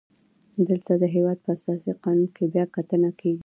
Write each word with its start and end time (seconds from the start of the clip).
دلته 0.67 0.93
د 0.97 1.03
هیواد 1.15 1.37
په 1.45 1.49
اساسي 1.55 1.91
قانون 2.03 2.29
بیا 2.53 2.65
کتنه 2.75 3.09
کیږي. 3.19 3.39